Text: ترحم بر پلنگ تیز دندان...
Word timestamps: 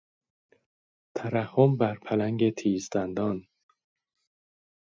ترحم 1.15 1.71
بر 1.79 1.95
پلنگ 2.05 2.49
تیز 2.57 2.89
دندان... 2.93 3.47